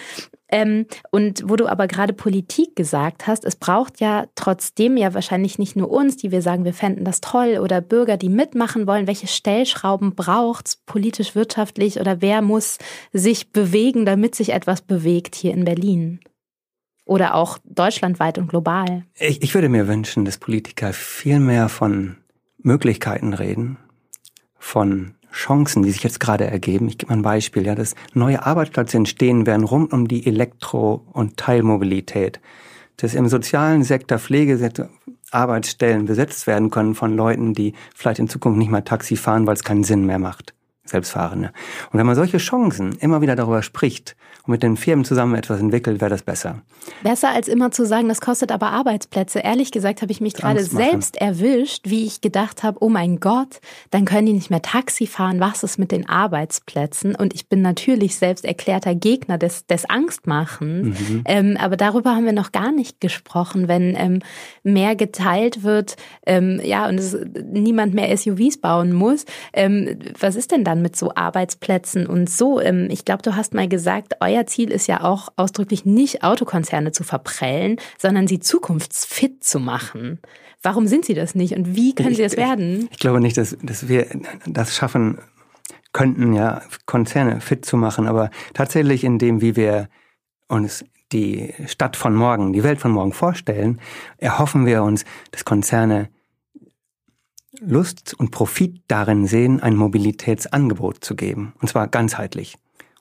[0.52, 5.60] Ähm, und wo du aber gerade Politik gesagt hast, es braucht ja trotzdem ja wahrscheinlich
[5.60, 9.08] nicht nur uns, die wir sagen, wir fänden das toll, oder Bürger, die mitmachen wollen.
[9.08, 12.80] Welche Stellschrauben braucht es politisch, wirtschaftlich oder wer muss
[13.14, 16.20] sich bewegen, damit sich etwas bewegt hier in Berlin?
[17.10, 19.04] Oder auch deutschlandweit und global?
[19.16, 22.18] Ich, ich würde mir wünschen, dass Politiker viel mehr von
[22.60, 23.78] Möglichkeiten reden,
[24.60, 26.88] von Chancen, die sich jetzt gerade ergeben.
[26.88, 31.02] Ich gebe mal ein Beispiel, ja, dass neue Arbeitsplätze entstehen werden rund um die Elektro-
[31.12, 32.40] und Teilmobilität.
[32.98, 34.90] Dass im sozialen Sektor, Pflegesektor
[35.32, 39.56] Arbeitsstellen besetzt werden können von Leuten, die vielleicht in Zukunft nicht mehr Taxi fahren, weil
[39.56, 40.54] es keinen Sinn mehr macht.
[40.86, 41.54] Selbstfahrende.
[41.92, 44.16] Und wenn man solche Chancen immer wieder darüber spricht
[44.50, 46.62] und mit den Firmen zusammen etwas entwickelt, wäre das besser.
[47.04, 49.40] Besser als immer zu sagen, das kostet aber Arbeitsplätze.
[49.40, 53.60] Ehrlich gesagt habe ich mich gerade selbst erwischt, wie ich gedacht habe, oh mein Gott,
[53.92, 55.40] dann können die nicht mehr Taxi fahren.
[55.40, 57.16] Was ist mit den Arbeitsplätzen?
[57.16, 60.90] Und ich bin natürlich selbst erklärter Gegner des, des Angstmachen.
[60.90, 61.22] Mhm.
[61.26, 63.68] Ähm, aber darüber haben wir noch gar nicht gesprochen.
[63.68, 64.20] Wenn ähm,
[64.64, 70.52] mehr geteilt wird, ähm, ja, und es, niemand mehr SUVs bauen muss, ähm, was ist
[70.52, 72.60] denn dann mit so Arbeitsplätzen und so?
[72.60, 76.92] Ähm, ich glaube, du hast mal gesagt, euer Ziel ist ja auch ausdrücklich nicht Autokonzerne
[76.92, 80.20] zu verprellen, sondern sie zukunftsfit zu machen.
[80.62, 82.86] Warum sind sie das nicht und wie können sie das werden?
[82.86, 84.08] Ich, ich glaube nicht, dass, dass wir
[84.46, 85.20] das schaffen
[85.94, 89.90] könnten, ja, Konzerne fit zu machen, aber tatsächlich in dem, wie wir
[90.48, 93.80] uns die Stadt von morgen, die Welt von morgen vorstellen,
[94.18, 96.10] erhoffen wir uns, dass Konzerne
[97.60, 101.54] Lust und Profit darin sehen, ein Mobilitätsangebot zu geben.
[101.60, 102.58] Und zwar ganzheitlich.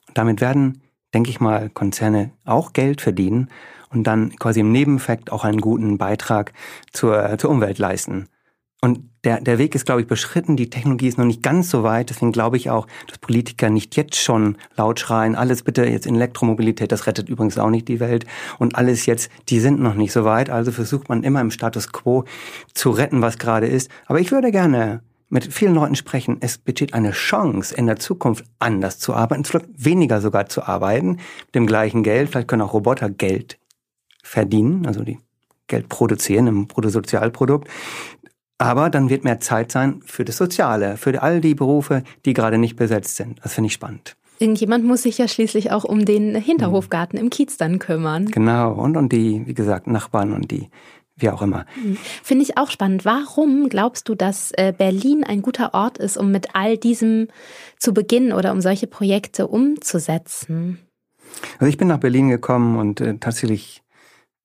[0.07, 0.81] Und damit werden,
[1.13, 3.49] denke ich mal, Konzerne auch Geld verdienen
[3.89, 6.53] und dann quasi im Nebeneffekt auch einen guten Beitrag
[6.91, 8.27] zur, zur Umwelt leisten.
[8.81, 10.55] Und der, der Weg ist, glaube ich, beschritten.
[10.55, 12.09] Die Technologie ist noch nicht ganz so weit.
[12.09, 16.15] Deswegen glaube ich auch, dass Politiker nicht jetzt schon laut schreien, alles bitte jetzt in
[16.15, 18.25] Elektromobilität, das rettet übrigens auch nicht die Welt.
[18.57, 20.49] Und alles jetzt, die sind noch nicht so weit.
[20.49, 22.23] Also versucht man immer im Status quo
[22.73, 23.91] zu retten, was gerade ist.
[24.05, 26.37] Aber ich würde gerne mit vielen Leuten sprechen.
[26.41, 31.17] Es besteht eine Chance, in der Zukunft anders zu arbeiten, vielleicht weniger sogar zu arbeiten,
[31.45, 32.29] mit dem gleichen Geld.
[32.29, 33.59] Vielleicht können auch Roboter Geld
[34.23, 35.19] verdienen, also die
[35.67, 37.69] Geld produzieren im Bruttosozialprodukt.
[38.57, 42.57] Aber dann wird mehr Zeit sein für das Soziale, für all die Berufe, die gerade
[42.57, 43.39] nicht besetzt sind.
[43.41, 44.17] Das finde ich spannend.
[44.39, 48.27] Irgendjemand muss sich ja schließlich auch um den Hinterhofgarten im Kiez dann kümmern.
[48.27, 50.69] Genau, und um die, wie gesagt, Nachbarn und die,
[51.19, 51.65] wie auch immer.
[51.75, 51.97] Mhm.
[52.23, 53.05] Finde ich auch spannend.
[53.05, 57.27] Warum glaubst du, dass äh, Berlin ein guter Ort ist, um mit all diesem
[57.77, 60.79] zu beginnen oder um solche Projekte umzusetzen?
[61.59, 63.83] Also ich bin nach Berlin gekommen und äh, tatsächlich,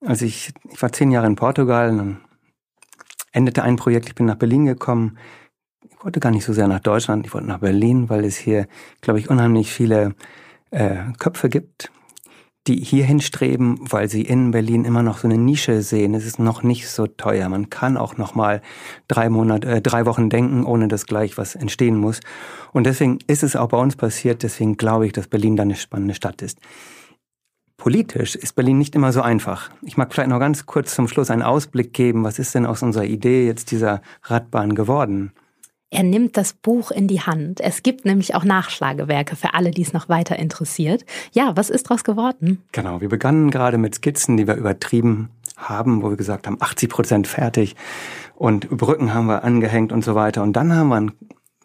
[0.04, 2.20] als ich, ich war zehn Jahre in Portugal, dann
[3.32, 5.18] endete ein Projekt, ich bin nach Berlin gekommen.
[5.88, 8.66] Ich wollte gar nicht so sehr nach Deutschland, ich wollte nach Berlin, weil es hier,
[9.00, 10.14] glaube ich, unheimlich viele
[10.70, 11.90] äh, Köpfe gibt,
[12.66, 16.14] die hierhin streben, weil sie in Berlin immer noch so eine Nische sehen.
[16.14, 17.48] Es ist noch nicht so teuer.
[17.50, 18.62] Man kann auch noch mal
[19.06, 22.20] drei Monate, äh, drei Wochen denken, ohne dass gleich was entstehen muss.
[22.72, 24.42] Und deswegen ist es auch bei uns passiert.
[24.42, 26.58] Deswegen glaube ich, dass Berlin da eine spannende Stadt ist.
[27.76, 29.70] Politisch ist Berlin nicht immer so einfach.
[29.82, 32.24] Ich mag vielleicht noch ganz kurz zum Schluss einen Ausblick geben.
[32.24, 35.32] Was ist denn aus unserer Idee jetzt dieser Radbahn geworden?
[35.94, 37.60] Er nimmt das Buch in die Hand.
[37.60, 41.04] Es gibt nämlich auch Nachschlagewerke für alle, die es noch weiter interessiert.
[41.30, 42.64] Ja, was ist daraus geworden?
[42.72, 46.88] Genau, wir begannen gerade mit Skizzen, die wir übertrieben haben, wo wir gesagt haben, 80
[46.88, 47.76] Prozent fertig
[48.34, 50.42] und Brücken haben wir angehängt und so weiter.
[50.42, 51.12] Und dann haben wir ein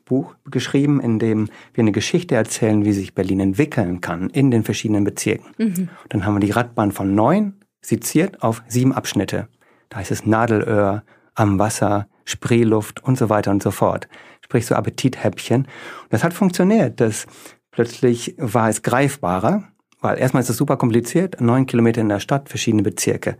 [0.05, 4.63] Buch geschrieben, in dem wir eine Geschichte erzählen, wie sich Berlin entwickeln kann in den
[4.63, 5.47] verschiedenen Bezirken.
[5.57, 5.89] Mhm.
[6.09, 9.47] Dann haben wir die Radbahn von neun seziert auf sieben Abschnitte.
[9.89, 11.01] Da heißt es Nadelöhr,
[11.33, 14.07] am Wasser, Spreeluft und so weiter und so fort.
[14.41, 15.63] Sprich so Appetithäppchen.
[15.63, 16.99] Und das hat funktioniert.
[16.99, 17.27] Das
[17.71, 19.63] plötzlich war es greifbarer,
[20.01, 23.37] weil erstmal ist es super kompliziert, neun Kilometer in der Stadt, verschiedene Bezirke.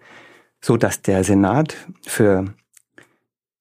[0.62, 1.76] So dass der Senat
[2.06, 2.46] für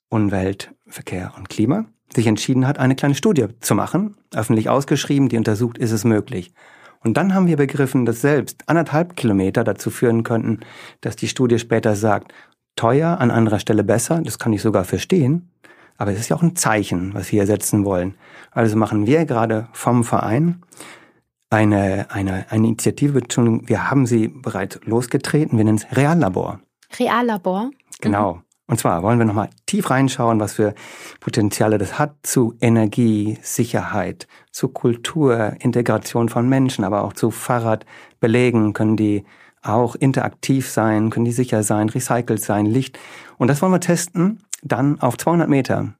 [0.08, 5.36] Umwelt, Verkehr und Klima sich entschieden hat, eine kleine Studie zu machen, öffentlich ausgeschrieben, die
[5.36, 6.52] untersucht, ist es möglich.
[7.00, 10.60] Und dann haben wir begriffen, dass selbst anderthalb Kilometer dazu führen könnten,
[11.00, 12.32] dass die Studie später sagt,
[12.78, 15.50] teuer, an anderer Stelle besser, das kann ich sogar verstehen,
[15.96, 18.14] aber es ist ja auch ein Zeichen, was wir hier setzen wollen.
[18.52, 20.62] Also machen wir gerade vom Verein
[21.50, 23.20] eine, eine, eine Initiative,
[23.66, 26.60] wir haben sie bereits losgetreten, wir nennen es Reallabor.
[26.98, 27.70] Reallabor?
[28.00, 28.34] Genau.
[28.34, 28.42] Mhm.
[28.70, 30.74] Und zwar wollen wir nochmal tief reinschauen, was für
[31.20, 38.74] Potenziale das hat zu Energie, Sicherheit, zu Kultur, Integration von Menschen, aber auch zu Fahrradbelägen
[38.74, 39.24] können die
[39.62, 42.98] auch interaktiv sein, können die sicher sein, recycelt sein, Licht.
[43.36, 45.94] Und das wollen wir testen dann auf 200 Meter.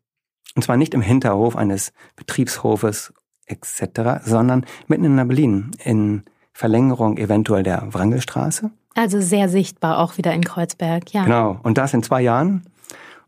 [0.55, 3.13] Und zwar nicht im Hinterhof eines Betriebshofes
[3.47, 8.71] etc., sondern mitten in Berlin, in Verlängerung eventuell der Wrangelstraße.
[8.95, 11.25] Also sehr sichtbar auch wieder in Kreuzberg, ja.
[11.25, 12.65] Genau, und das in zwei Jahren.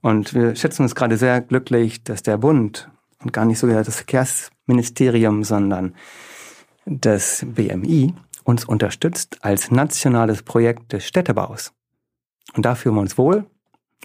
[0.00, 2.90] Und wir schätzen uns gerade sehr glücklich, dass der Bund
[3.22, 5.94] und gar nicht sogar das Verkehrsministerium, sondern
[6.86, 8.14] das BMI
[8.50, 11.72] uns unterstützt als nationales Projekt des Städtebaus.
[12.54, 13.46] Und da fühlen wir uns wohl.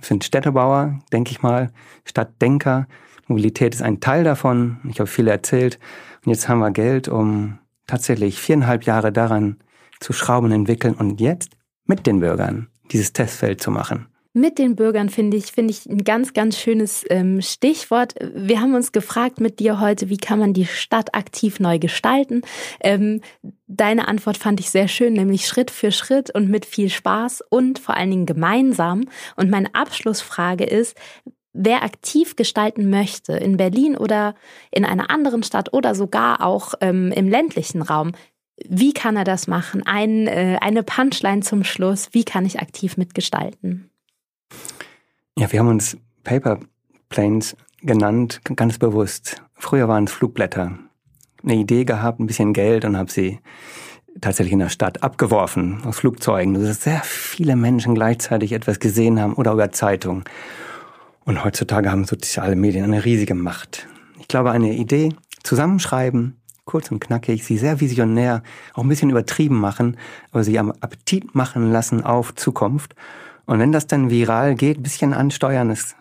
[0.01, 1.71] Sind Städtebauer, denke ich mal,
[2.05, 2.87] Stadtdenker.
[3.27, 4.79] Mobilität ist ein Teil davon.
[4.89, 5.79] Ich habe viel erzählt.
[6.23, 9.57] Und jetzt haben wir Geld, um tatsächlich viereinhalb Jahre daran
[9.99, 14.07] zu schrauben, entwickeln und jetzt mit den Bürgern dieses Testfeld zu machen.
[14.37, 18.15] Mit den Bürgern finde ich, finde ich ein ganz, ganz schönes ähm, Stichwort.
[18.19, 22.41] Wir haben uns gefragt mit dir heute, wie kann man die Stadt aktiv neu gestalten?
[22.81, 23.21] Ähm,
[23.67, 27.79] deine Antwort fand ich sehr schön, nämlich Schritt für Schritt und mit viel Spaß und
[27.79, 29.05] vor allen Dingen gemeinsam.
[29.37, 30.97] Und meine Abschlussfrage ist,
[31.53, 34.35] wer aktiv gestalten möchte, in Berlin oder
[34.69, 38.11] in einer anderen Stadt oder sogar auch ähm, im ländlichen Raum,
[38.67, 39.83] wie kann er das machen?
[39.85, 43.91] Ein, äh, eine Punchline zum Schluss, wie kann ich aktiv mitgestalten?
[45.37, 46.59] Ja, wir haben uns Paper
[47.09, 49.43] Planes genannt, ganz bewusst.
[49.55, 50.79] Früher waren es Flugblätter.
[51.43, 53.39] Eine Idee gehabt, ein bisschen Geld und habe sie
[54.21, 59.33] tatsächlich in der Stadt abgeworfen aus Flugzeugen, dass sehr viele Menschen gleichzeitig etwas gesehen haben
[59.33, 60.23] oder über Zeitungen.
[61.25, 63.87] Und heutzutage haben soziale Medien eine riesige Macht.
[64.21, 65.09] Ich glaube, eine Idee
[65.43, 68.41] zusammenschreiben, kurz und knackig, sie sehr visionär,
[68.73, 69.97] auch ein bisschen übertrieben machen,
[70.31, 72.95] aber sie am Appetit machen lassen auf Zukunft
[73.45, 75.95] und wenn das dann viral geht, bisschen ansteuern, das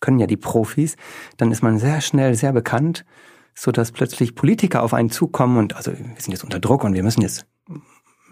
[0.00, 0.96] können ja die Profis,
[1.36, 3.04] dann ist man sehr schnell sehr bekannt,
[3.54, 6.94] so dass plötzlich Politiker auf einen zukommen und also wir sind jetzt unter Druck und
[6.94, 7.46] wir müssen jetzt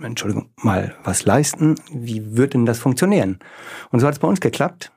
[0.03, 1.77] Entschuldigung, mal was leisten.
[1.93, 3.39] Wie wird denn das funktionieren?
[3.91, 4.91] Und so hat es bei uns geklappt.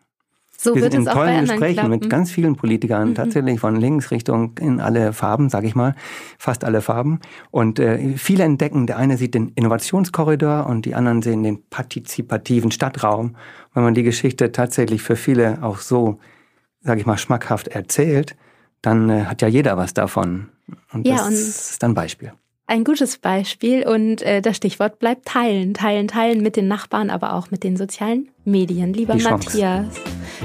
[0.68, 1.90] So wir sind in tollen Gesprächen klappen.
[1.90, 3.16] mit ganz vielen Politikern, Mhm.
[3.16, 5.96] tatsächlich von links Richtung in alle Farben, sage ich mal,
[6.38, 7.20] fast alle Farben.
[7.52, 12.72] Und äh, viele entdecken, der eine sieht den Innovationskorridor und die anderen sehen den partizipativen
[12.72, 13.36] Stadtraum.
[13.74, 16.20] Wenn man die Geschichte tatsächlich für viele auch so,
[16.82, 18.36] sage ich mal, schmackhaft erzählt,
[18.82, 20.50] dann äh, hat ja jeder was davon.
[20.94, 22.34] Und Ja, das und- ist dann ein Beispiel.
[22.70, 27.34] Ein gutes Beispiel und äh, das Stichwort bleibt teilen, teilen, teilen mit den Nachbarn, aber
[27.34, 28.92] auch mit den sozialen Medien.
[28.94, 29.48] Lieber Die Chance.
[29.48, 29.86] Matthias,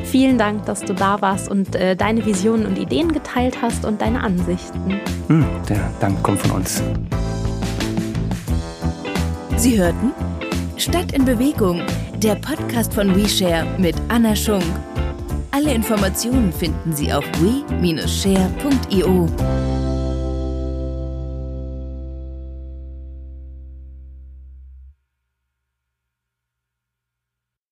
[0.05, 4.01] vielen Dank, dass du da warst und äh, deine Visionen und Ideen geteilt hast und
[4.01, 5.01] deine Ansichten.
[5.27, 6.81] Hm, der Dank kommt von uns.
[9.57, 10.13] Sie hörten
[10.77, 11.83] Stadt in Bewegung,
[12.19, 14.63] der Podcast von WeShare mit Anna Schunk.
[15.51, 19.29] Alle Informationen finden Sie auf we-share.io.